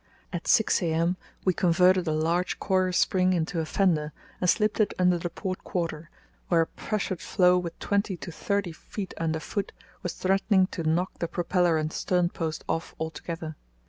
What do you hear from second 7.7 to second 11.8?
twenty to thirty feet underfoot was threatening try knock the propeller